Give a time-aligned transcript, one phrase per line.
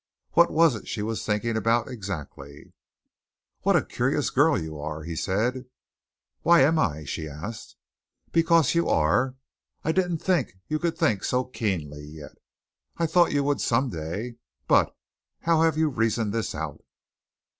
[0.31, 2.73] What was it she was thinking about exactly?
[3.61, 5.65] "What a curious girl you are," he said.
[6.41, 7.75] "Why am I?" she asked.
[8.31, 9.35] "Because you are.
[9.83, 12.39] I didn't think you could think so keenly yet.
[12.97, 14.37] I thought you would some day.
[14.67, 14.91] But,
[15.41, 16.83] how have you reasoned this out?"